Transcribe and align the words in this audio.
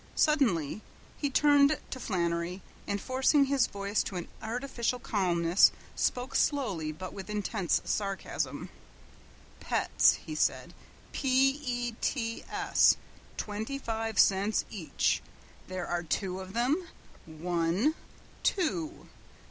Suddenly 0.15 0.81
he 1.19 1.29
turned 1.29 1.77
to 1.91 1.99
Flannery, 1.99 2.63
and 2.87 2.99
forcing 2.99 3.45
his 3.45 3.67
voice 3.67 4.01
to 4.01 4.15
an 4.15 4.29
artificial 4.41 4.97
calmness 4.97 5.71
spoke 5.95 6.33
slowly 6.35 6.91
but 6.91 7.13
with 7.13 7.29
intense 7.29 7.83
sarcasm. 7.85 8.69
"Pets," 9.59 10.15
he 10.25 10.33
said 10.33 10.73
"P 11.11 11.59
e 11.63 11.93
t 12.01 12.43
s! 12.49 12.97
Twenty 13.37 13.77
five 13.77 14.17
cents 14.17 14.65
each. 14.71 15.21
There 15.67 15.85
are 15.85 16.01
two 16.01 16.39
of 16.39 16.53
them. 16.53 16.87
One! 17.27 17.93
Two! 18.41 19.07